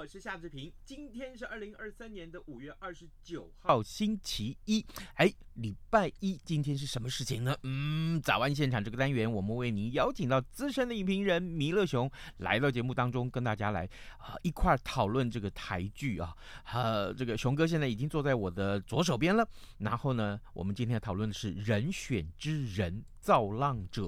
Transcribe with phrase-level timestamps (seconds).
[0.00, 0.72] 我是夏志平。
[0.82, 4.82] 今天是二零二三年的五月二十九号，星期一。
[5.16, 7.54] 哎，礼拜一，今天是什么事情呢？
[7.64, 13.86] 嗯，早安现场这个单元，我们为您邀请到资深的影评人弥勒熊来到节目当中，跟大家来
[14.16, 16.34] 啊一块讨论这个台剧啊。
[16.72, 19.46] 呃，这个熊哥现在已经坐在我的左手边了。
[19.76, 24.02] 然后呢，我们今天要讨论的是《人选之人造浪者》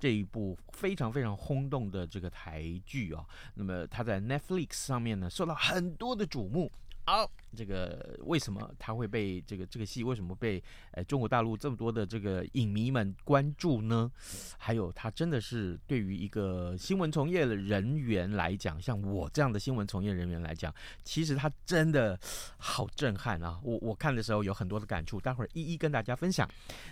[0.00, 3.24] 这一部非常非常轰动的这个台剧啊。
[3.54, 6.70] 那么他在 Netflix 上面呢，受到很多的瞩目。
[7.08, 7.30] 好。
[7.56, 14.12] 这个为什么他会被这个这个戏为什么被呃中国大陆这么多的这个影迷们关注呢？
[14.58, 22.20] 还有他真的是对于一个新闻从业的人员来讲，像我这样的新闻从业人员来讲，其实他真的
[22.58, 23.58] 好震撼啊！
[23.62, 26.46] 我我看的时候有很多的感触，待会儿一一跟大家分享。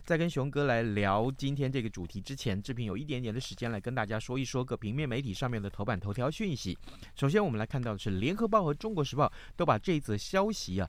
[0.07, 6.77] 在跟熊哥来聊今天这个主题之前，志平有一点点的时间来跟大家说一说个平面媒体上面的头版头条讯息。
[7.15, 10.89] 首先我们来看到的是《联合报》和《中国时报》都把这一这消息啊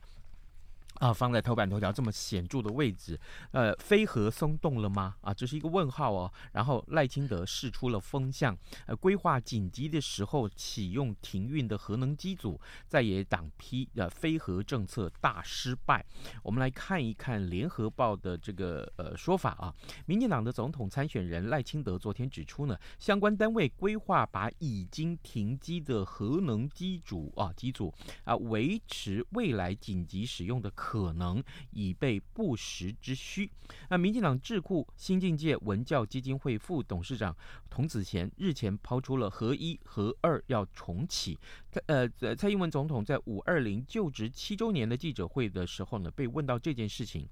[0.98, 1.12] 啊。
[1.18, 3.18] 放在头版头条这么显著的位置，
[3.50, 5.16] 呃，非核松动了吗？
[5.20, 6.32] 啊，这是一个问号哦。
[6.52, 16.04] 然后赖清德试出了风向，呃，规划紧急的时候启用停运的核能机组，在野党批呃非核政策大失败。
[16.42, 19.74] 我们来看一看联合报的这个呃说法啊，
[20.06, 27.92] 民进党的总统参选人赖清德昨天指出呢，相关单位规划把已经停机的核能机组啊机组
[28.22, 30.87] 啊维持未来紧急使用的可。
[30.88, 33.50] 可能以备不时之需。
[33.90, 37.36] 那民进党智库新境界文教基金会副董事长
[37.68, 41.38] 童子贤日前抛出了合一、合二要重启。
[41.84, 47.28] 呃，蔡英文总统在五二零就职七周年的记者会的时候呢，被问到这件事情。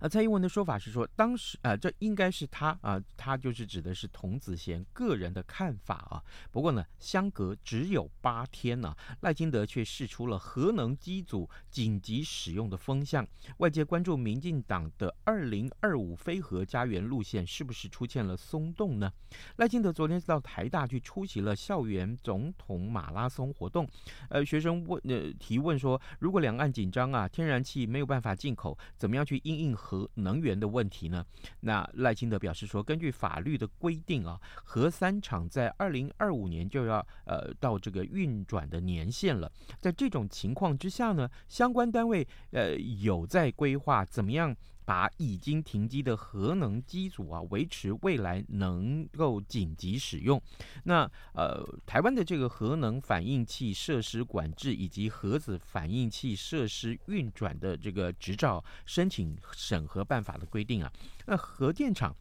[0.00, 6.22] 呃，蔡英文的说法是说，当时啊、这应该是他啊、他就是指的是童子贤个人的看法啊。
[6.50, 13.26] 不过呢，相隔只有八天呢、赖清德却试出了核能机组紧急使用的风向，
[13.58, 19.12] 外界关注民进党的二零二五非核家园路线是不是出现了松动呢？
[19.56, 23.88] 赖清德昨天到台大去出席了校园总统马拉松活动，
[24.30, 31.24] 呃，学生问呃提问说，如果两岸紧张啊，天然气没有办法进口，怎么样去应应核能源的问题呢？
[31.60, 39.50] 那赖清德表示说，根据法律的规定啊，核三厂在二零二五年就要呃到这个运转的年限了。
[39.78, 44.54] 在这种情况之下呢，相关单位呃有在规划怎么样
[44.88, 50.40] 把已经停机的核能机组啊维持未来能够紧急使用。
[50.84, 60.90] 那呃，台湾的这个核能反应器设施管制以及核子反应器设施运转的这个执照申请审核办法的规定啊，
[61.26, 62.16] 那核电厂。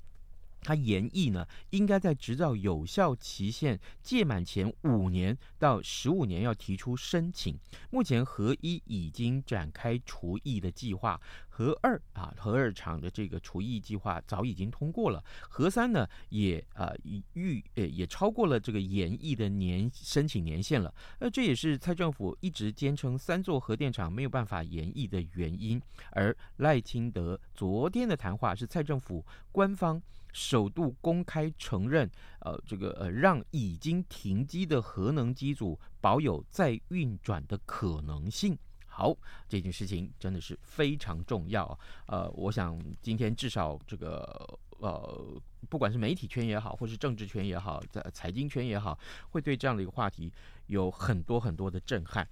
[0.61, 7.57] 他研议呢，应该在执照有效期限届满前五年到十五年要提出申请。
[7.89, 15.23] 目前核一已经展开除役的计划，核二啊，核二厂的这个除役计划早已经通过了。
[15.49, 16.91] 核三呢，也啊
[17.33, 20.93] 预呃也超过了这个研议的年申请年限了。
[21.19, 25.81] 那这也是蔡政府一直坚称三座核电厂没有办法研议的原因。
[26.11, 30.01] 而赖清德昨天的谈话是蔡政府官方。
[30.37, 32.07] 首度公开承认，
[32.41, 38.55] 呃，这个呃，让已经停机的核能机组保有再运转的可能性。
[38.85, 39.17] 好，
[39.49, 41.79] 这件事情真的是非常重要啊。
[42.05, 48.97] 呃，我想今天至少这个呃，不管是媒体圈也好，或是政治圈也好，在财经圈也好，
[49.31, 50.31] 会对这样的一个话题
[50.67, 52.27] 有很多很多的震撼。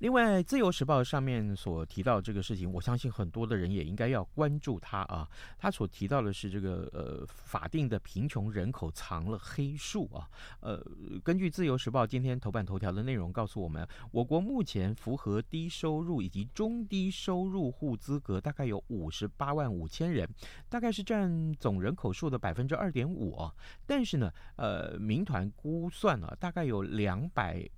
[0.00, 5.28] 另外，《自由时报》上面所提到这个事情，我相信很多的人也应该要关注它啊。
[5.58, 10.26] 他所提到的是这个呃，法定的贫穷人口藏了黑数啊。
[10.60, 10.82] 呃，
[11.22, 20.26] 根据《自由时报》今天头版头条的内容告诉我们，我国目前符合低收入以及中低收入户资格大概有五十八万五千人，
[20.70, 23.54] 大概是占总人口数的百分之二点五啊。
[23.86, 27.68] 但是呢，呃，民团估算啊，大概有两百。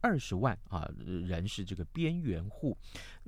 [0.00, 0.90] 二十万啊
[1.26, 2.76] 人是这个边缘户，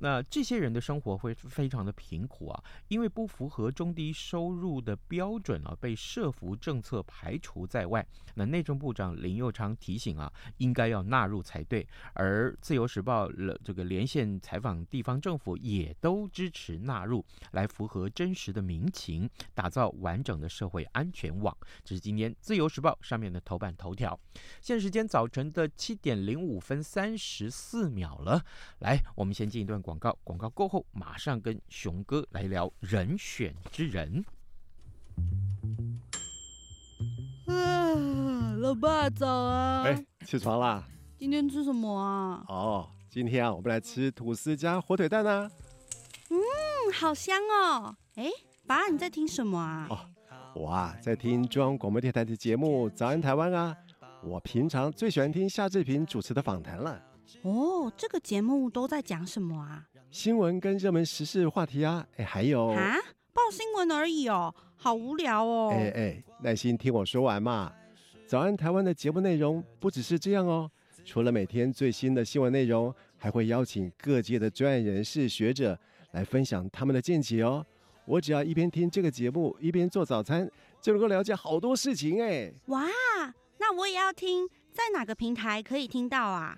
[0.03, 8.05] 那这些人的生活会非常的贫苦啊，因为不符合中低收入的标准啊，被社福政策排除在外。
[8.35, 11.87] 那内政部长林佑昌提醒啊，应该要纳入才对。
[12.15, 21.57] 而自由时报了这个连线采访地方政府，也都支持纳入，来符合真实的民情，打造完整的社会安全网。
[21.81, 24.19] 这是今天自由时报上面的头版头条。
[24.59, 28.43] 现时间早晨的七点零五分三十四秒了，
[28.79, 34.23] 来，我们先进一段广告，广告过后马上跟熊哥来聊人选之人。
[37.47, 39.83] 啊，老爸早啊！
[39.83, 40.83] 哎，起床啦！
[41.17, 42.43] 今天吃什么啊？
[42.47, 45.49] 哦，今天啊，我们来吃吐司加火腿蛋啊。
[46.29, 46.37] 嗯，
[46.93, 47.95] 好香哦！
[48.15, 48.29] 哎，
[48.65, 49.87] 爸，你在听什么啊？
[49.89, 49.99] 哦，
[50.55, 53.77] 我啊，在听中央广播电台的节目《早安台湾》啊。
[54.23, 57.01] 我平常最喜欢听夏志平主持的访谈了。
[57.41, 59.85] 哦，这个节目都在讲什么啊？
[60.11, 62.05] 新闻跟热门时事话题啊。
[62.17, 62.95] 哎，还有啊，
[63.33, 65.71] 报新闻而已哦，好无聊哦。
[65.73, 67.71] 哎哎，耐心听我说完嘛。
[68.27, 70.69] 早安台湾的节目内容不只是这样哦，
[71.03, 75.77] 除了每天最新的新闻内容，还会邀请各界的专业人士、学者
[76.11, 77.65] 来分享他们的见解哦。
[78.05, 80.49] 我只要一边听这个节目，一边做早餐，
[80.81, 82.51] 就能够了解好多事情哎。
[82.67, 82.87] 哇！
[83.59, 86.57] 那我也要听，在哪个平台可以听到啊？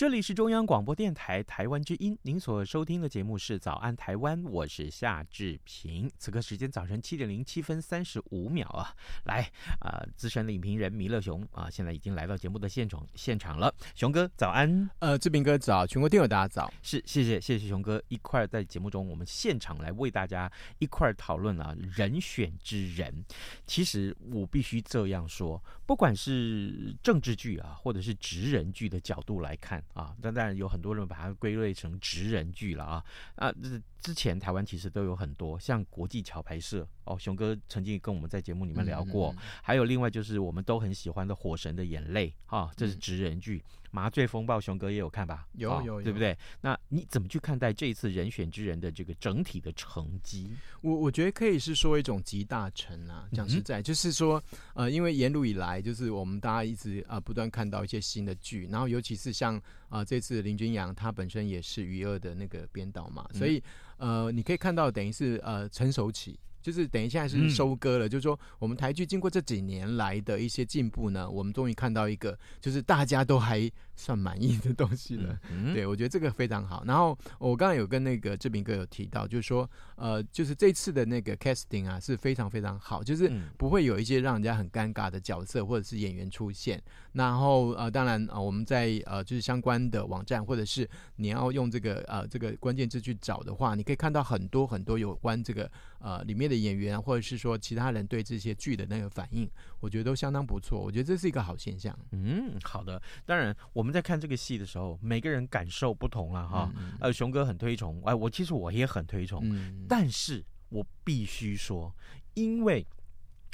[0.00, 6.10] 这里是中央广播电台台湾之音，您所收听的节目是《早安台湾》，我是夏志平。
[6.16, 9.42] 此刻时间早晨七点零七分三十五秒啊，来
[9.78, 13.70] 啊、呃，资深的影评人弥勒熊啊，现在已经来到节目的现场现场了。
[13.94, 23.22] 熊哥早安，呃，志平哥早，全国电友大家早，是谢谢谢谢熊哥一块在节目中，我们现场来为大家一块讨论啊人选之人。
[23.66, 29.84] 其实我必须这样说，不管是政治剧啊，或者是职人剧的角度来看。
[29.92, 33.04] 啊，但当然有很多人把它归类成职人剧了啊
[33.36, 33.52] 啊！
[33.62, 43.64] 这之前台湾其实都有很多，像国际桥牌社哦，熊哥曾经跟我们在节目里面聊过，嗯嗯嗯，还有另外就是我们都很喜欢的《火神的眼泪》啊，这是职人剧。
[43.66, 45.46] 嗯麻醉风暴，熊哥也有看吧？
[45.54, 46.36] 有有，有，对不对？
[46.60, 50.50] 那你怎么去看待这一次人选之人的这个整体的成绩？
[50.80, 53.28] 我我觉得可以是说一种集大成啊。
[53.32, 54.42] 讲实在，嗯、就是说，
[54.74, 59.56] 呃，因为沿路以来，就是我们大家一直啊、呃、不断看到一些新的剧，然后尤其是像
[59.88, 63.62] 啊、呃、这次林君阳，他本身也是余二的那个编导嘛，所以
[63.96, 66.38] 呃你可以看到，等于是呃成熟期。
[66.62, 75.38] 就是等于现在是收割了，嗯、就是说我们台剧经过这几年来的一些进步呢，我们终于看到一个就是大家都还算满意的东西了。
[75.50, 76.82] 嗯、对，我觉得这个非常好。
[76.86, 86.82] 然后我刚刚有跟那个志明哥有提到，就是说呃，就是这次的那个 casting 啊是非常非常好，就是不会有一些让人家很尴尬的角色或者是演员出现。
[87.12, 95.70] 然后呃，当然呃，我们在呃就是相关的网站或者是你要用这个呃这个关键字去找的话，你可以看到很多很多有关这个
[96.00, 100.80] 呃里面的演员或者是说其他人对这些剧的那个反应，我觉得都相当不错。
[100.80, 101.96] 我觉得这是一个好现象。
[102.10, 103.00] 嗯，好的。
[103.24, 106.72] 当然我们在看这个戏的时候，每个人感受不同了哈。
[106.98, 111.94] 呃，熊哥很推崇，哎、呃，我其实我也很推崇，嗯、但是我必须说，
[112.34, 112.84] 因为。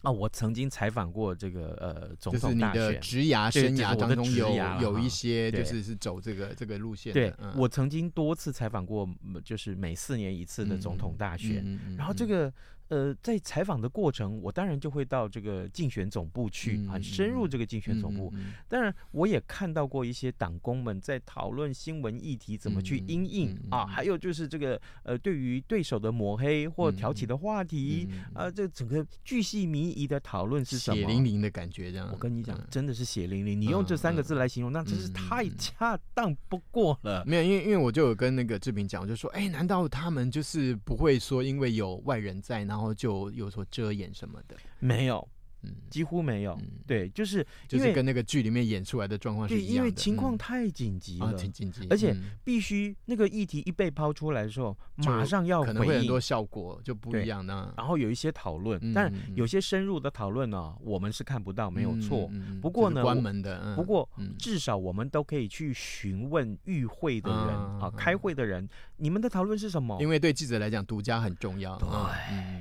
[0.03, 4.49] 啊，我曾经采访过这个呃总统大选，就是你的职涯生涯当中有
[4.81, 7.13] 有一些就是是走这个这个路线。
[7.13, 9.09] 对，我曾经多次采访过，
[9.45, 12.53] 就是每四年一次的总统大选，然后这个。
[12.89, 18.33] 呃，在采访的过程，我当然就会到这个竞选总部去，很深入这个竞选总部。
[18.69, 30.97] 当然，我也看到过一些党工们在讨论新闻议题怎么去应应啊，还有就是这个呃，对于对手的抹黑或挑起的话题啊，这整个巨细靡遗的讨论是什么？
[30.97, 32.09] 血淋淋的感觉，这样。
[32.13, 33.61] 我跟你讲，真的是血淋淋。
[33.61, 37.25] 你用这三个字来形容，那真是太恰当不过了。
[37.27, 42.76] 没有，因为因为我就有跟那个志平讲，我就说，哎，难道他们就是不会说，因为有外人在呢？
[42.77, 45.27] 然后就有所遮掩什么的，没有，
[45.67, 46.53] 嗯，几乎没有。
[46.61, 49.75] 嗯对，就是就是跟那个剧里面演出来的状况是一样的。
[49.75, 57.75] 因为情况太紧急了，挺紧急，而且必须那个议题一被抛出来的时候，马上要，可能会很多效果就不一样呢。
[57.77, 62.31] 然后有一些讨论，但有些深入的讨论呢，我们是看不到，没有错。
[62.63, 64.09] 不过呢，关门的，不过
[64.39, 67.39] 至少我们都可以去询问与会的人
[67.81, 70.01] 啊，开会的人，你们的讨论是什么？
[70.01, 71.77] 因为对记者来讲，独家很重要。
[71.79, 71.89] 对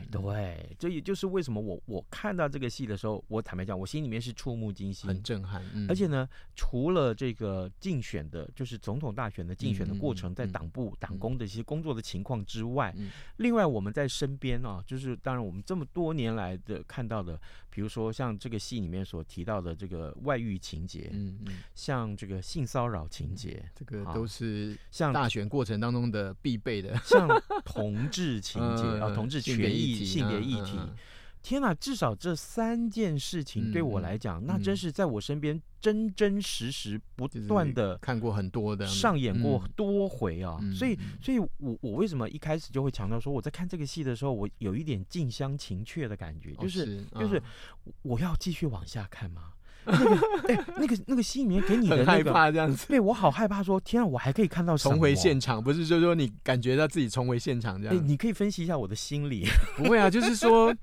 [0.09, 5.63] 对，这也就是为什么我我看到这个戏的时候，我坦白讲，我心里面是触目惊心，很震撼。
[5.87, 12.93] 而且呢，除了这个竞选的，就是总统大选的竞选的过程，在党部党工的一些工作的情况之外，
[13.37, 27.27] 另外我们在身边啊，就是当然我们这么多年来的看到的，比如说像这个戏里面所提到的这个外遇情节，嗯嗯，像这个性骚扰情节，这个都是像大选过程当中的必备的，像
[27.63, 30.79] 同志情节啊，同志权益、性别议题。
[31.45, 40.59] 天哪，至少这三件事情对我来讲，那真是在我身边真真实实不断的看过很多的上演过多回啊。
[40.73, 47.39] 所以，所以我我为什么一开始就会强调说，我在看这个戏的时候，我有一点近乡情怯的感觉，就是就是
[48.01, 49.51] 我要继续往下看吗？
[49.85, 50.15] 那个
[50.49, 58.07] 哎，那个那个戏里面给你的害怕这样子，对我好害怕，说天啊，我还可以看到重回现场，不是就是说你感觉到自己重回现场这样？
[58.07, 59.45] 你可以分析一下我的心理，
[59.77, 60.75] 不会啊，就是说。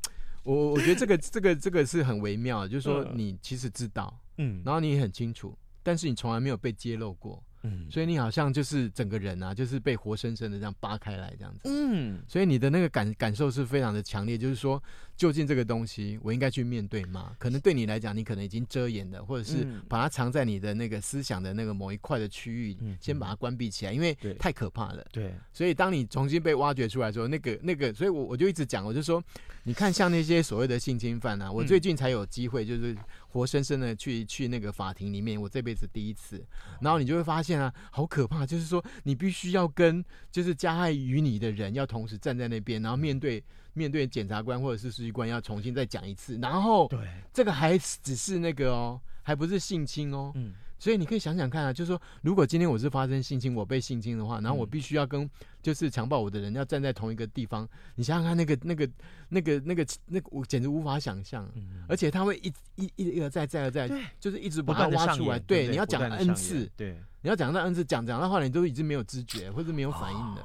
[0.43, 7.43] 我我觉得这个这个这个是很微妙的，就是说你其实知道，嗯，然后你也很清楚，但是你从来没有被揭露过。
[7.62, 11.61] 嗯，所以你好像就是整个人啊，就是被活生生的这样扒开来这样子。
[11.64, 14.83] 嗯，所以你的那个感感受是非常的强烈，就是说，
[15.16, 17.35] 究竟这个东西我应该去面对吗？
[17.38, 25.07] 可能对你来讲，你可能已经遮掩了，或者是把它藏在你的那个思想的那个某一块的区域，先把它关闭起来，因为太可怕了。
[25.12, 29.23] 对，所以当你重新被挖掘出来的时候，那个那个，所以我我就一直讲，我就说，
[29.62, 32.97] 你看像那些所谓的性侵犯啊，我最近才有机会就是。
[33.33, 36.45] 活生生的去去那个法庭里面，我这辈子第一次，
[36.83, 47.01] 然后你就会发现啊，好可怕，就是说你必须要跟就是加害于你的人要同时站在那边，然后面对面对检察官或者是书记官要重新再讲一次，然后对。
[47.33, 50.53] 这个还只是那个哦，还不是性侵哦，嗯。
[50.83, 55.31] 所以你可以想想看啊，就是说，如果今天我是发生性侵，我被性侵的话，然后我必须要跟
[55.62, 58.91] 就是强暴我的人要站在同一个地方，你想想看，那个那个
[59.29, 61.49] 那个那个那个，我简直无法想象。
[61.87, 65.39] 而且他会一一一而再再而再，就是一直把它挖出来。
[65.39, 70.45] 对，你要讲 N 次，对，你要讲到 N 次，讲讲到后来你都已经没有知觉或者没有反应的。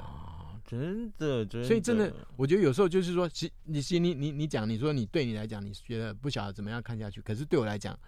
[0.64, 1.66] 真的，真的。
[1.66, 7.98] 所以真的，我觉得有时候就是说，其你心里你你讲，你说你对你来讲，你觉得不晓得怎么样看下去，可是对我来讲。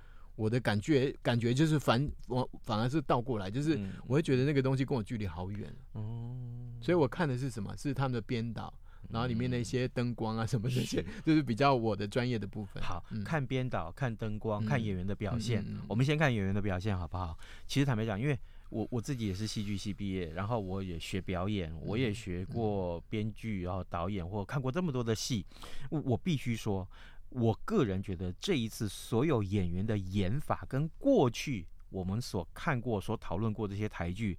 [0.41, 6.35] 我的感觉感觉就是反我反而是倒过来，就是我会觉得那个东西跟我距离好远哦，
[6.81, 7.77] 所以我看的是什么？
[7.77, 8.73] 是他们的编导，
[9.11, 12.83] 然后里面的一些灯光啊什么这些，就是比较我的专业的部分。
[12.83, 15.63] 好，看编导，看灯光，看演员的表现。
[15.87, 17.39] 我们先看演员的表现好不好？
[17.67, 18.39] 其实坦白讲，因为
[18.71, 25.45] 我我自己也是戏剧系毕业，然后我也学表演，我也学过编剧，然后导演，或看过这么多的戏，
[25.91, 26.89] 我我必须说。
[27.31, 34.39] 我个人觉得这一次所有演员的演法跟过去我们所看过、所讨论过这些台剧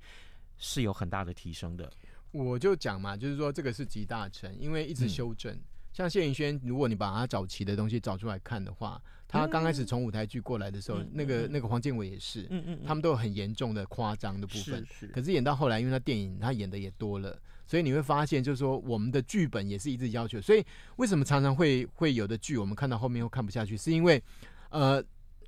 [0.57, 1.91] 是有很大的提升的。
[2.31, 5.53] 我就讲嘛，就是说这个是集大成，因为一直修正。
[5.53, 5.61] 嗯、
[5.93, 14.85] 像谢云轩，如果你把他早期的东西找出来看的话，他刚开始从舞台剧过来的时候，嗯、那个那个黄建伟也是，嗯嗯，他们都有很严重的夸张的部分。
[14.85, 15.07] 是是。
[15.07, 17.37] 可是演到后来，因为他电影他演的也多了。
[17.67, 20.41] 所以你会发现，就是说我们的剧本也是一直要求。
[20.41, 20.61] 所以
[20.97, 24.21] 为什么常常会会有的剧我们看到后面又看不下去，是因为
[24.69, 25.01] 呃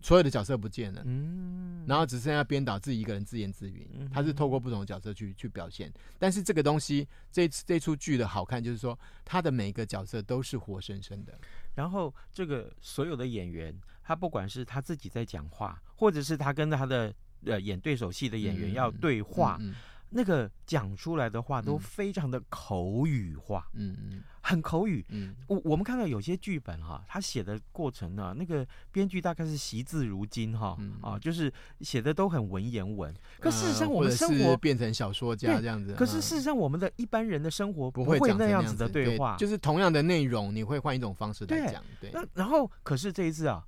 [0.03, 5.91] 所有的角色不见了，嗯，然后只剩下编导自己一个人自言自语，他是透过不同的角色去去表现。
[6.19, 11.33] 但是这个东西这这出剧的好看，就是说他的每一个角色都是活生生的。
[11.73, 17.11] 然后这个所有的演员，他不管是他自己在讲话，或者是他跟他的
[17.45, 19.57] 呃演对手戏的演员要对话。
[19.61, 19.75] 嗯嗯嗯
[20.13, 31.51] 那个讲出来的话都非常的口语化，嗯嗯，很口语，嗯，我我们看到有些剧本哈，他写的过程呢，那个编剧大概是惜字如金哈，啊，就是
[31.81, 33.13] 写的都很文言文。
[33.39, 35.93] 可事实上，我们生活变成小说家这样子。
[35.95, 41.83] 可是事实上，我们的一般人的生活不会那样子的对话，就是同样的内容，你会换一种方式来讲。
[41.99, 43.65] 对，那然后，可是这一次啊。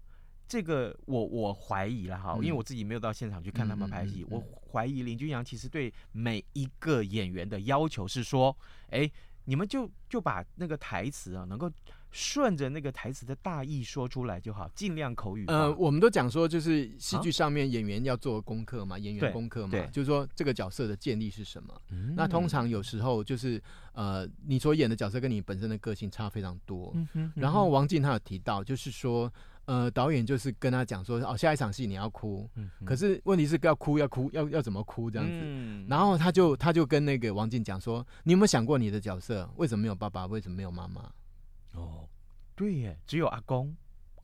[0.47, 8.55] 这个我我怀疑了哈，因为我自己没有到现场去看他们拍戏，我怀疑林君阳其实对每一个演员的要求是说，
[8.89, 9.09] 哎，
[9.45, 11.71] 你们就就把那个台词啊，能够
[12.11, 15.45] 顺着那个台词的大意说出来就好，尽量口语。
[15.47, 21.73] 呃，我们都讲说，就是戏剧上面演员要做功课嘛，演员功课嘛，就是说这个角色的建立是什么？
[22.15, 23.59] 那通常有时候就是
[23.93, 26.95] 呃，你所演的角色跟你本身的个性差非常多。
[27.35, 29.33] 然后王静他有提到，就是说。
[29.65, 35.39] 呃，导演就是跟他讲说，哦，下一场戏你要哭，嗯可是问题是要哭要哭要要怎么哭这样子？
[35.41, 41.11] 嗯然后他就他就跟那个王静讲说，你有没有想过你的角色为什么没有爸爸，为什么没有妈妈？
[41.73, 42.07] 哦，
[42.55, 43.75] 对耶，只有阿公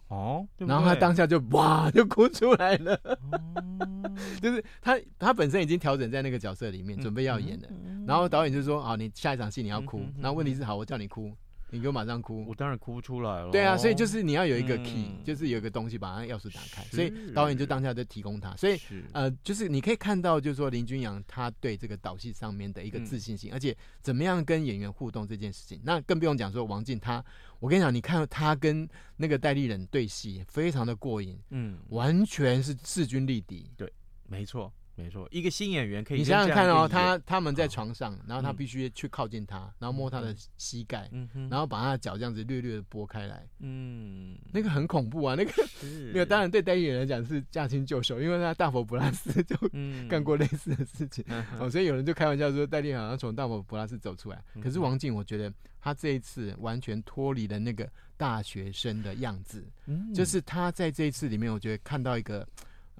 [0.08, 7.70] 哦，然后他当下就哇就哭出来了，哦 就是他他本身已经调整在那个角色里面，准备要演的。
[8.06, 10.14] 然后导演就说，好，你下一场戏你要哭嗯嗯。
[10.18, 11.32] 嗯然后问题是，好，我叫你哭，
[11.72, 12.54] 你给我马上哭我。
[12.54, 13.50] 当然哭不出来了。
[13.50, 19.04] 对啊，所以就是你要有一个 key，、嗯就是有一个东西把那钥匙打开，所以导演就当下就提供他，所以是。
[19.14, 27.24] 呃，就是你可以看到，就是说林君阳他对这个导戏上面的一个自信心，而且怎么样跟演员互动这件事情，那更不用讲说王静他，
[27.60, 33.72] 我跟你讲，你看他跟那个戴立人对戏，非常的过瘾，嗯，完全是势均力敌。
[33.78, 33.92] 对
[34.28, 46.12] 没错没错，一个新演员可以你想想看哦，他他们在床上，然后他嗯必须去靠近他，然后摸他的膝盖，嗯，然后把他的脚这样子略略的拨开来，嗯，那个很恐怖啊，那个是。
[46.14, 50.08] 那个当然对戴立忍来讲是驾轻就熟，因为他大佛普拉斯就嗯。
[50.08, 51.24] 干过类似的事情。
[51.58, 60.14] 哦，所以有人就开玩笑说戴笠好像从大佛普拉斯走出来，嗯可是王静，我觉得他这一次完全脱离了那个大学生的样子，嗯。
[60.14, 62.48] 就是他在这一次里面，我觉得看到一个，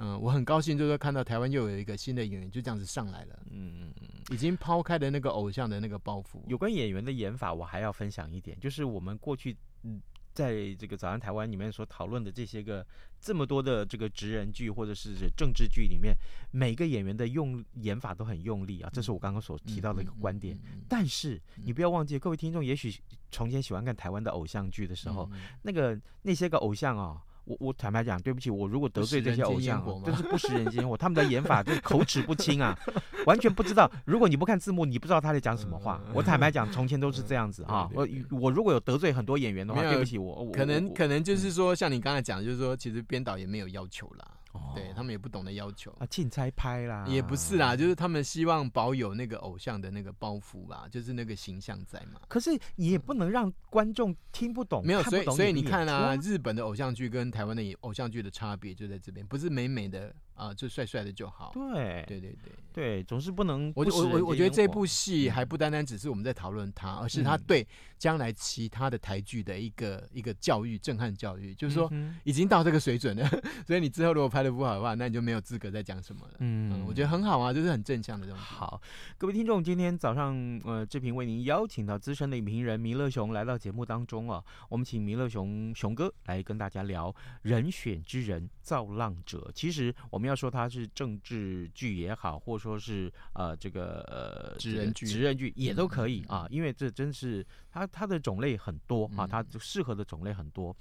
[0.04, 4.08] 嗯、我很高兴，就是说看到台湾又有一个新的演员就这样子上来了，嗯嗯嗯。
[4.32, 6.42] 已经抛开了那个偶像的那个包袱。
[6.48, 10.02] 有关演员的演法，我还要分享一点，就是我们过去嗯，
[10.34, 12.84] 在这个早安台湾里面所讨论的这些个
[13.20, 16.16] 这么多的这个职人剧或者是政治剧里面，
[16.52, 20.56] 每个演员的用演法都很用力啊，这是我刚刚所提到的一个观点。
[20.56, 22.92] 嗯嗯嗯但是你不要忘记，各位听众，也许
[23.30, 27.22] 从前喜欢看台湾的偶像剧的时候，嗯那个那些个偶像啊。
[27.52, 30.96] 我我坦白讲，对不起，我如果得罪这些偶像真是不食人间烟火。
[30.96, 32.78] 他们的演法就是口齿不清啊，
[33.26, 33.92] 完全不知道。
[34.06, 36.00] 如果你不看字幕，你不知道他在讲什么话。
[36.06, 37.90] 嗯我坦白讲，从前都是这样子啊。
[37.94, 45.92] 我我如果有得罪很多演员的话，对不起，我我可能可能就是说，像你刚才讲的，就是说，其实编导也没有要求啦，哦对他们也不懂得要求。
[46.00, 52.22] 啊，竞猜拍啦，也不是啦，就是他们希望保有那个偶像的那个包袱吧，就是那个形象在嘛。
[52.28, 61.52] 可是也不能让观众听不懂，没有，所以所以你看啊，日本的偶像剧跟台湾的偶像剧的差别就在这边，不是美美的啊、就帅帅的就好。
[61.54, 67.68] 对对对对，对，总是不能我我我我觉得这部戏还不单单只是我们在讨论它，而是它嗯对
[68.00, 71.92] 将来其他的台剧的一个一个教育、震撼教育，就是说
[72.24, 73.30] 已经到这个水准了，
[73.68, 76.34] 所以你之后如果拍的不好的话，那你就没有资格再讲什么了。
[76.40, 78.42] 嗯嗯，我觉得很好啊，就是很正向的东西。
[78.42, 78.82] 好，
[79.20, 87.12] 各位听众，今天早上呃，志平为您邀请到资深的影评人弥勒熊来到节目当中啊，我们请弥勒熊熊哥来跟大家聊
[87.44, 89.48] 《人选之人造浪者》。
[89.54, 100.76] 其实我们要说它是政治剧也好，或者说是呃这个呃职人剧职人剧也都可以啊，因为这真是它它的种类很多啊，嗯它适合的种类很多。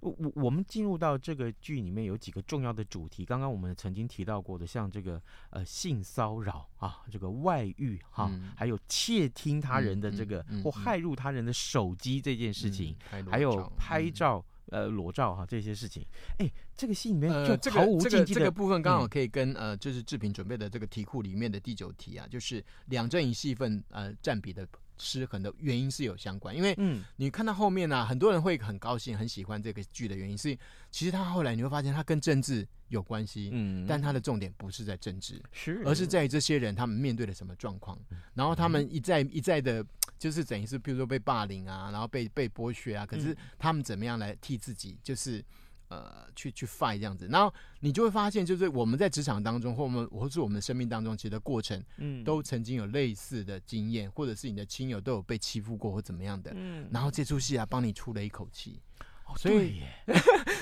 [0.00, 8.52] 我我我们进入到这个剧里面有几个重要的主题，刚刚我们曾经提到过的，像这个呃性骚扰啊，这个外遇哈、嗯。
[8.56, 14.12] 还有窃听他人的这个、或害入他人的手机这件事情，嗯还有拍嗯。
[14.12, 16.04] 照、呃裸照哈、这些事情，
[16.38, 17.30] 哎，这个戏里面
[17.60, 19.08] 就毫无禁忌的、这个部分刚好嗯。
[19.08, 24.66] 可以跟、呃，就是志平准备的这个题库里面的第九题啊，就是两阵营戏份呃占比的
[24.98, 27.02] 失衡的原因是有相关，因为嗯。
[27.16, 30.56] 你看到后面呢、啊，很多人会很高兴、很喜欢这个剧的原因是，
[30.90, 37.98] 其实他后来你会发现他跟政治有关系，嗯，但他的重点不是在政治，是而是在于这些人他们面对了什么状况，
[38.34, 39.84] 然后他们一再一再的，
[40.20, 45.42] 就是等于是比如说被霸凌啊，然后被被剥削啊，可是他们怎么样来替自己，就是
[45.88, 52.22] 呃去去 fight 这样子，然后你就会发现，就是我们在职场当中，或我们或是我们的生命当中，其实的过程嗯。
[52.22, 56.86] 都曾经有类似的经验，或者是你的亲友都有被欺负过或怎么样的，嗯。
[56.92, 58.78] 然后这出戏啊帮你出了一口气，
[59.24, 59.32] 哦。
[59.38, 59.80] 所以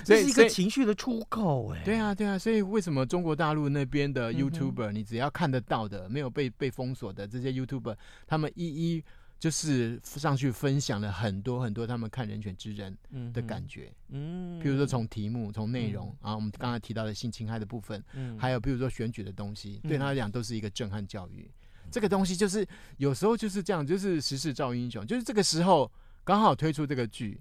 [0.04, 9.04] 这是一个情绪的出口哎，对啊，对啊，所以为什么中国大陆那边的 YouTuber，、你只要看得到的，没有被被封锁的这些 YouTuber，他们一一
[9.38, 12.96] 就是上去分享了很多很多他们看《人选之人》
[13.32, 18.36] 的感觉，嗯，比如说从题目、从内容，啊，我们刚才提到的性侵害的部分，嗯。
[18.38, 20.00] 还有比如说选举的东西，对嗯。
[20.00, 21.48] 他来讲都是一个震撼教育。
[21.90, 25.90] 这个东西就是有时候就是这样，就是时势造英雄，就是这个时候
[26.24, 27.40] 刚好推出这个剧，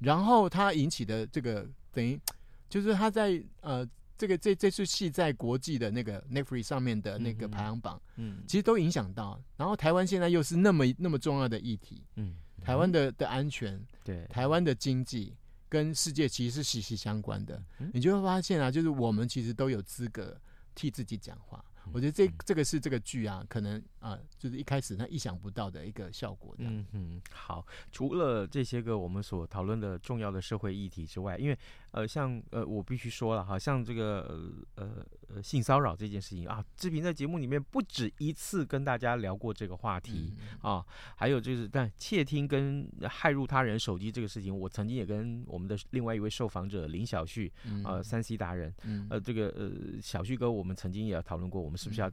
[0.00, 2.20] 然后它引起的这个等于
[2.68, 8.42] 就是他在呃这个这这出戏在国际的那个 Netflix 上面的那个排行榜，嗯。
[8.46, 9.40] 其实都影响到。
[9.56, 12.34] 然后台湾现在又是那么那么重要的议题，嗯。
[12.60, 14.26] 台湾的的安全，对。
[14.26, 15.36] 台湾的经济
[15.68, 17.62] 跟世界其实是息息相关的。
[17.78, 17.90] 嗯。
[17.94, 20.36] 你就会发现啊，就是我们其实都有资格
[20.74, 21.64] 替自己讲话。
[21.90, 26.54] 我觉得这这个是这个剧啊，可能啊、呃，就是一开始他意想不到的一个效果。
[26.58, 31.58] 嗯嗯，好，除了这些个我们所讨论的重要的社会议题之外，因为
[31.90, 40.84] 呃，像呃，我必须说了，哈像这个呃呃性骚扰这件事情啊，志平在节目里面不止一次跟大家聊过这个话题、嗯、啊，
[41.16, 47.50] 还有就是但窃听跟害入他人手机这个事情，我曾经也跟我们的另外一位受访者林小旭，
[47.84, 48.74] 呃，三 C 达人，
[49.08, 49.70] 呃，这个呃
[50.02, 52.10] 小旭哥，我们曾经也讨论过，我们是不是要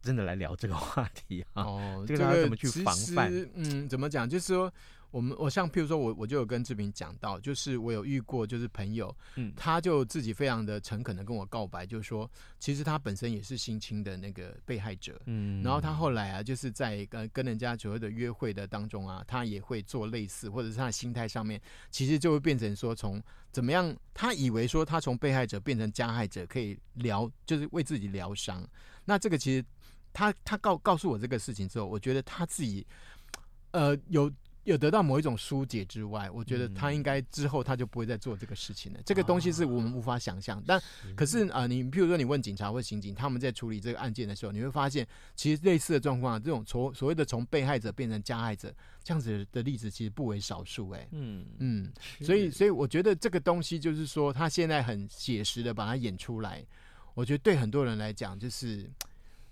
[0.00, 1.64] 真的来聊这个话题啊？
[1.64, 3.30] 哦，这个大家怎么去防范？
[3.54, 4.28] 嗯，怎么讲？
[4.28, 4.72] 就是说。
[5.10, 21.58] 我们我像譬如说我我就有跟志平讲到，就是我有遇过，就是朋友，嗯，他就自己非常的诚恳的跟我告白，就是说其实他本身也是性侵的那个被害者，嗯，然后他后来啊，就是在跟跟人家所谓的约会的当中啊，他也会做类似，或者是他的心态上面，
[21.90, 28.62] 其实就会变成说从怎么样，他以为说他从被害者变成加害者可以疗，就是为自己疗伤。
[29.06, 29.64] 那这个其实
[30.12, 32.86] 他他告告诉我这个事情之后，我觉得他自己
[33.70, 34.30] 呃有。
[34.68, 39.00] 有得到某一种疏解之外，我觉得他应该之后他就不会再做这个事情了。
[39.00, 40.58] 嗯、这个东西是我们无法想象。
[40.58, 40.82] 啊、但
[41.16, 48.70] 可是啊、呃，你譬如说你问警察或刑警，他们在处理这个案件的时候，你会发现，其实类似的状况，这种从所谓的从被害者变成加害者
[49.02, 50.90] 这样子的例子，其实不为少数。
[50.90, 56.62] 哎，嗯嗯，所以所以我觉得这个东西就是说，他现在很写实的把它演出来，
[57.14, 58.86] 我觉得对很多人来讲，就是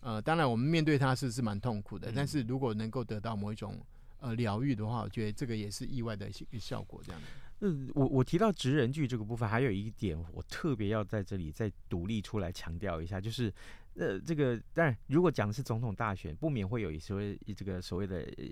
[0.01, 3.81] 呃，当然我们面对他是是蛮痛苦的，嗯、但是如果能够得到某一种。
[4.21, 7.27] 呃，疗愈的话，我觉得这个也是意外的一个效果，这样的。
[7.61, 13.53] 嗯，我我提到职人剧这个部分，还有一点我特别要在这里再独立出来强调一下，就是。
[13.99, 18.45] 呃，这个当然，如果讲的是总统大选，不免会有一些这个所谓的、呃、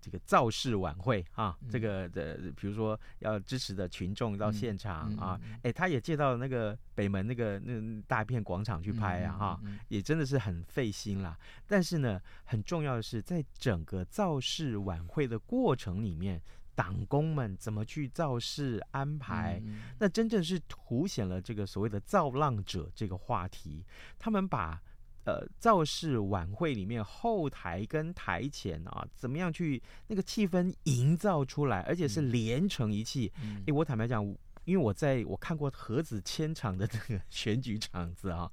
[0.00, 11.38] 这个造势晚会啊，嗯、这个的，比如说要支持的群众到现场、嗯、啊，哎、嗯，他也借到那个北门那个那大片广场去拍啊，哈、也真的是很费心啦。
[11.66, 16.40] 但是呢，很重要的是，在整个造势晚会的过程里面，
[16.76, 23.84] 党工们怎么去造势安排，嗯、那真正是凸显了这个所谓的造浪者这个话题，
[24.16, 24.80] 他们把。
[25.28, 33.32] 呃，造势晚会里面后台跟台前啊，怎么样去那个气氛营造出来，而且是连成一气。
[33.34, 34.24] 哎、嗯欸，我坦白讲，
[34.66, 38.46] 因为我在我看过何止千场的这个 选举场子啊，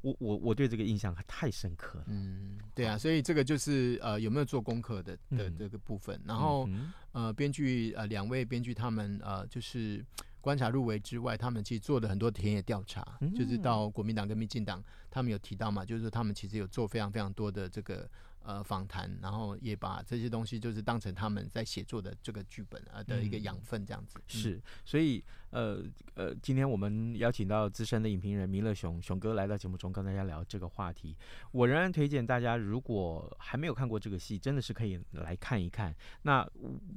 [0.00, 2.06] 我我我对这个印象太深刻了。
[2.08, 6.16] 嗯，对啊，所以这个就是呃有没有做功课的的这个部分。
[6.16, 10.04] 嗯、然后、嗯、呃，编剧呃两位编剧他们呃就是。
[10.42, 18.08] 观察入围之外，他们其实做的很多田野调查，嗯、就是到国民党跟民进党，他们有提到嘛，就是他们其实有做非常非常多的这个。
[18.42, 24.18] 呃，访谈，然后也把这些东西就是当成他们在写作的这个剧本啊的一个养分，这样子。
[24.18, 25.82] 嗯、是，所以呃
[26.14, 31.14] 呃，今天我们邀请到资深的影评人弥勒熊熊哥来到节目中，跟大家聊这个话题。
[31.52, 35.94] 我仍然推荐大家，如果还没有看过这个戏，真的是可以来看一看。
[36.22, 36.48] 那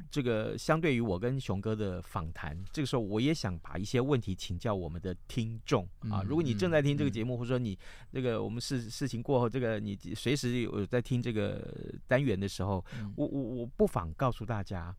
[0.09, 6.23] 这个相对于我跟熊哥的访谈，这个时候我也想把一些问题请教我们的听众啊。
[6.25, 7.77] 如果你正在听这个节目，嗯、或者说你
[8.13, 11.33] 这个我们事事情过后，这个你随时有在听这个。
[11.33, 11.67] 这个
[12.07, 12.85] 单元的时候，
[13.15, 14.95] 我我我不妨告诉大家，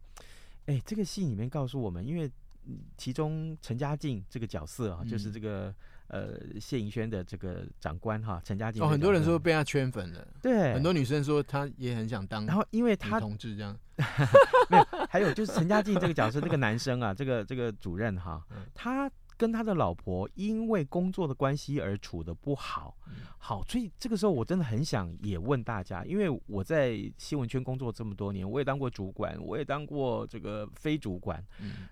[0.67, 2.29] 哎，这个戏里面告诉我们，因为
[2.96, 5.74] 其中陈家靖这个角色啊，嗯、就是这个
[6.09, 13.77] 呃谢盈萱的这个长官哈，陈家靖哦，很多人说被他圈粉了，对，很多女生说她也很想当，然后因为他同志这样，
[14.70, 18.42] 没有，还有就是陈家靖这个角色，这个男生啊，这个这个主任哈，
[18.74, 19.11] 他。
[19.37, 22.97] 跟他的老婆因为工作的关系而处的不好，
[23.38, 31.44] 好，所以这个时候我真的很想也问大家，因为我在新闻圈工作这么多年，我也当过主管，我也当过这个非主管，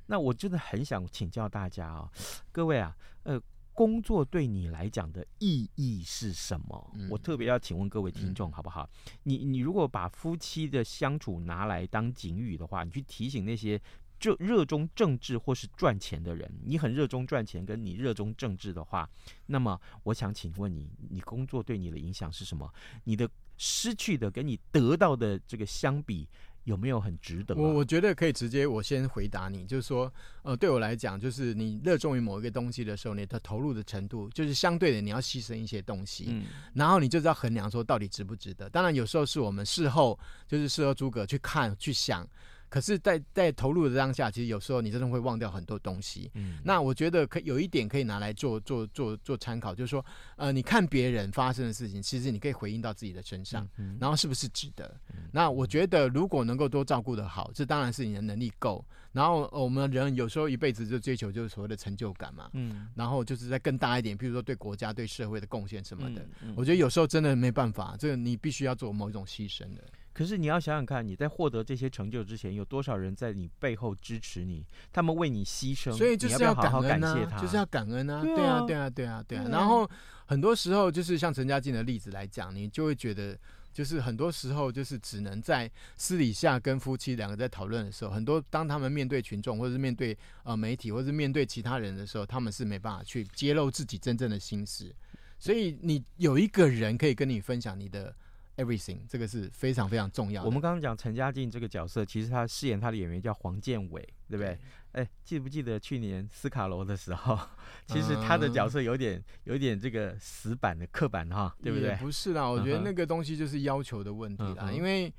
[0.06, 2.10] 那我真的很想请教大家啊，
[2.52, 3.40] 各位啊，呃，
[3.72, 6.94] 工作对你来讲的意义是什么？
[7.10, 8.88] 我特别要请问各位听众好不好？
[9.24, 13.80] 你你如果把夫妻的相处拿来当警语的话，你去提醒那些。
[14.22, 19.10] 就热衷政治或是赚钱的人，你很热衷赚钱，跟你热衷政治的话，
[19.46, 22.72] 那么我想请问你，你工作对你的影响是什么？
[23.02, 26.28] 你的失去的跟你得到的这个相比，
[26.62, 27.56] 有没有很值得？
[27.56, 38.70] 我我觉得可以直接我先回答你，就是说，呃，对我来讲，就是你热衷于某一个东西的时候，你的投入的程度，就是相对的你要牺牲一些东西，嗯，然后你就知道衡量说到底值不值得。
[38.70, 42.24] 当然有时候是我们事后就是事后诸葛去看去想。
[42.72, 46.30] 可是在，在在投入的当下，其实有时候你真的会忘掉很多东西。
[46.32, 50.02] 嗯，那我觉得可有一点可以拿来做做做做参考，就是说，
[50.36, 54.96] 呃，你看别人发生的事情，其实你可以回应到自己的身上，嗯、然后是不是值得？
[55.12, 58.82] 嗯、那我觉得，如果能够多照顾得好，这当然是你的能力够。
[59.12, 66.26] 然后我们人有时候一辈子就追求就是所谓的成就感嘛，嗯，然后就是再更大一点，比如说对国家、对社会的贡献什么的。
[66.56, 69.84] 我觉得有时候真的没办法，这个你必须要做某一种牺牲的。
[70.14, 74.62] 可是你要想想看，你在获得这些成就之前，有多少人在你背后支持你？
[74.92, 79.46] 他们为你牺牲，所以就是要感恩啊，好好感谢他，就是要感恩啊，对啊，对啊，对啊，对啊。
[79.50, 79.88] 然后
[80.26, 83.38] 很多时候就是像陈家静的例子来讲，你就会觉得，
[83.72, 94.94] 就是很多时候就是只能在私底下跟夫妻两个在讨论的时候，很多当他们面对群众，或者是面对呃媒体，或者是面对其他人的时候，他们是没办法去揭露自己真正的心事。
[95.38, 98.14] 所以你有一个人可以跟你分享你的。
[98.56, 100.46] Everything，这个是非常非常重要的。
[100.46, 104.58] 我们刚刚讲陈嘉静这个角色，其实他饰演他的演员叫黄建伟，对不对？
[104.92, 107.38] 哎，记不记得去年斯卡罗的时候，
[107.88, 111.96] 其实他的角色有点有点这个死板的刻板哈，对不对？
[111.96, 115.12] 不是啦，我觉得那个东西就是要求的问题啦，因为。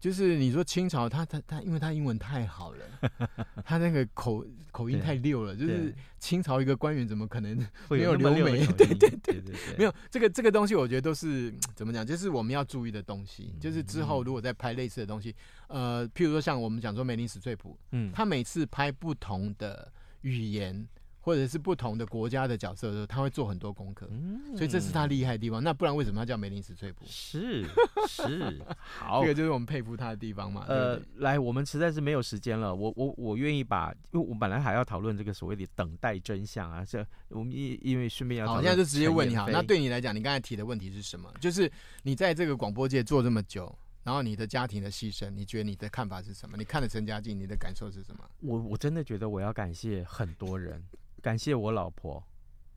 [0.00, 3.10] 就是你说清朝他，他他他，因为他英文太好了，
[3.64, 5.56] 他那个口口音太溜了。
[5.56, 7.56] 就是清朝一个官员怎么可能
[7.90, 8.64] 没有留美？
[8.66, 12.06] 对对对对对，没有这个这个东西，我觉得都是 怎么讲？
[12.06, 13.54] 就是我们要注意的东西。
[13.60, 15.34] 就是之后如果再拍类似的东西，
[15.66, 20.86] 呃，譬如说像我们讲说梅林史翠普，嗯，他每次拍不同的语言。
[21.28, 25.62] 或者是不同的国家的角色的时候，他会做很多功课，嗯、所以这是他厉害的地方。
[25.62, 27.04] 那不然为什么他叫梅林史翠普？
[27.06, 27.66] 是
[28.08, 30.64] 是， 好，这个就是我们佩服他的地方嘛。
[30.66, 32.74] 呃，对对来，我们实在是没有时间了。
[32.74, 36.82] 我我我愿意把，因为我本来还要讨论这个所谓的等待真相啊。
[36.82, 39.46] 这我们因因为顺便要，好，现在就直接问你好。
[39.50, 41.30] 那对你来讲，你刚才提的问题是什么？
[41.38, 41.70] 就是
[42.04, 46.56] 你在这个广播界做这么久，然后你的家庭的牺牲，你觉得你的看法是什么？
[46.56, 48.24] 你看了陈家静，你的感受是什么？
[48.40, 50.82] 我我真的觉得我要感谢很多人。
[51.28, 52.26] 感谢我老婆，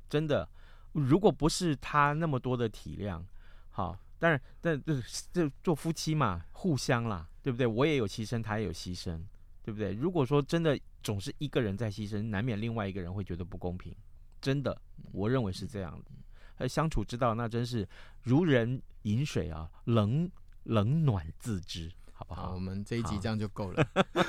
[0.10, 0.46] 真的，
[0.92, 3.24] 如果不是她那么多的体谅，
[3.70, 7.66] 好，当然，但这这做夫妻嘛，互相啦，对不对？
[7.66, 9.18] 我也有牺牲，她也有牺牲，
[9.64, 9.94] 对不对？
[9.94, 13.96] 如果说真的总是一个人在牺牲，难免另外一个人会觉得不公平，
[14.42, 14.78] 真的，
[15.14, 16.68] 我认为是这样的。
[16.68, 17.88] 相处之道，那真是
[18.24, 20.30] 如人饮水啊，冷
[20.64, 21.90] 冷暖自知。
[22.22, 22.50] 好不好？
[22.50, 23.84] 好，我们这一集这样就够了。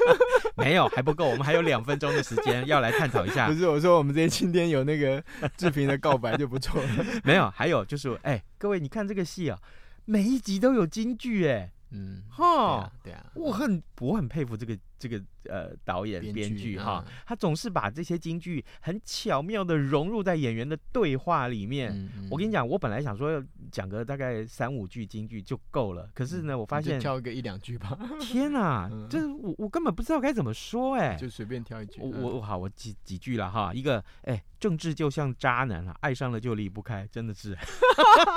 [0.57, 3.49] 没有，还不够，我们还有两分钟的时间要来探讨一下。
[3.53, 5.23] 不是，我说我们这今天有那个
[5.59, 7.05] 志平的告白就不错了。
[7.23, 9.59] 没有，还有就是，哎、欸，各位，你看这个戏啊，
[10.07, 11.71] 每一集都有金句，哎。
[11.95, 22.09] 嗯，哈，对啊，我很我很佩服这个这个呃导演编剧哈，他总是把这些京剧很巧妙的融入在演员的对话里面。
[22.31, 27.99] 我跟你讲，我本来想说要讲个大概三五句京剧就够了，可是呢，我发现挑一个一两句吧。
[28.21, 32.01] 天哪， 这我我根本不知道该怎么说哎，就随便挑一句。
[32.01, 37.59] 我我好，我几几句了哈，一个哎，政治就像渣男啊，爱上了就离不开，真的是，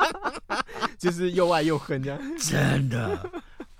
[0.97, 3.29] 就是又爱又恨这样， 真的。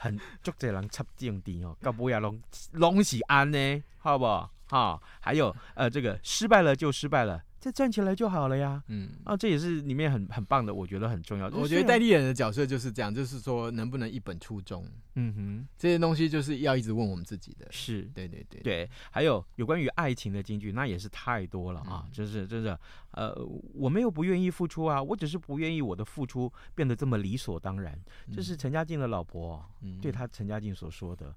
[0.06, 2.40] 很足济人插政治哦，搞不要拢
[2.74, 4.52] 拢是安呢，好不好？
[4.68, 7.42] 哈，还有呃，这个失败了就失败了。
[7.66, 11.48] 再站起来就好了呀，嗯啊，这也是里面很很棒的，我觉得很重要。
[11.48, 17.66] 我觉得代理人的角色就是这样，就是说能不能一本初衷，嗯哼，这些东西就是要一直问我们自己的。
[17.72, 18.88] 是，对对对对。
[19.10, 22.78] 还有有关于爱情的金句，那也是太多了啊，就是真是，
[23.14, 23.36] 呃，
[23.74, 28.00] 我没有不愿意付出啊，我只是不愿意我的付出变得这么理所当然。
[28.32, 29.66] 这是陈嘉静的老婆
[30.00, 31.36] 对他陈嘉静所说的。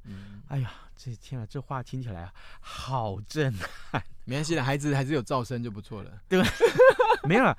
[0.49, 4.05] 哎呀，这天啊，这话听起来好震撼。
[4.29, 6.47] 没关系的，孩子还是有噪声就不错了， 对吧？
[7.27, 7.57] 没有了，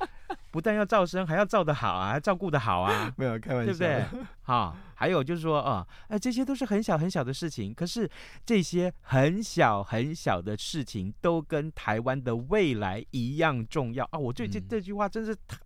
[0.51, 4.23] 不但要噪声，还要照得好啊，还照顾得好啊， 没有开玩笑，对不对？
[4.43, 8.07] 好，还有就是说啊，哎、呃，这些都是很小很小的事情，可是
[8.45, 14.19] 这些很小很小的事情都跟台湾的未来一样重要啊！
[14.19, 15.57] 我对这这句话真是太，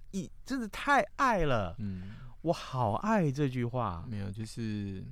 [0.46, 2.04] 真的太爱了，嗯，
[2.44, 5.04] 我好爱这句话，没有，就是。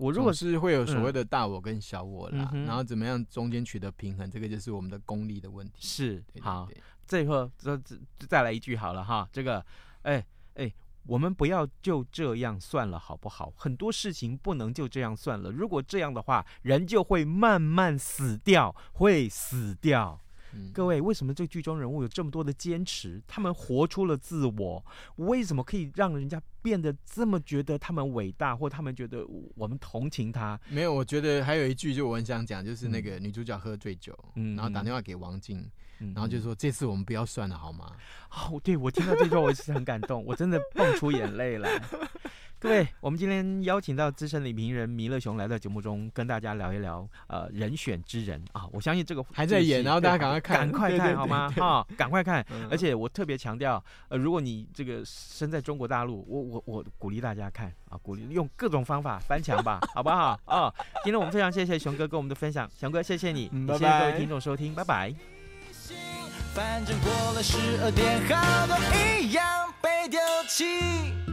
[0.00, 5.74] 我如果是会有所谓的大我跟小我啦，嗯、然后怎么样中间取得平衡，这个就是我们的功力的问题。
[5.80, 6.66] 是，好，
[7.06, 7.78] 最后再
[8.26, 9.62] 再来一句好了哈，这个，
[10.02, 10.72] 哎哎，
[11.06, 13.52] 我们不要就这样算了，好不好？
[13.54, 20.18] 很多事情不能就这样算了，如果这样的话，人就会慢慢死掉，会死掉。
[20.72, 23.20] 各位，为什么这剧中人物有这么多的坚持？
[23.26, 24.84] 他们活出了自我，
[25.16, 30.58] 为什么可以让人家变得这么觉得他们伟大，或他们觉得我们同情他？
[30.68, 35.58] 没有，我觉得还有一句，就我很想讲，就是那个女主角喝醉酒，嗯，然后打电话给王静，
[36.00, 37.92] 嗯，然后就说，这次我们不要算了，好吗？
[38.30, 41.80] 哦，对，我听到这句话，我也是很感动，我真的蹦出眼泪来。
[42.62, 48.68] 各位，我们今天邀请到资深影评人弥勒熊来到节目中，跟大家聊一聊呃人选之人啊。
[48.70, 51.50] 我相信这个还在演，然后大家赶快看，赶快看好吗？
[51.56, 52.44] 啊，赶快看！
[52.52, 60.38] 嗯、而且我特别强调，呃，如果你这个身在中国大陆，我我我鼓励大家看啊，鼓励用各种方法翻墙吧， 好不好？
[60.44, 60.70] 啊，
[61.02, 65.14] 今天我们非常谢谢熊哥跟我们的分享，熊哥谢谢你，嗯、谢谢各位听众收听，拜拜。
[66.52, 68.76] 反正过了十二点，好多
[69.18, 71.29] 一样被丢弃。